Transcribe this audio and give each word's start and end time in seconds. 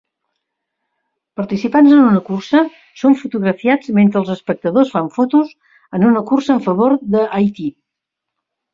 Participants 1.39 1.93
en 1.97 2.01
una 2.05 2.21
cursa 2.29 2.63
són 3.03 3.19
fotografiats 3.21 3.93
mentre 3.99 4.21
els 4.23 4.33
espectadors 4.39 4.97
fan 4.97 5.15
fotos 5.21 5.55
en 6.01 6.11
una 6.13 6.27
cursa 6.33 6.57
en 6.59 6.67
favor 6.73 7.01
d'Haití. 7.15 7.73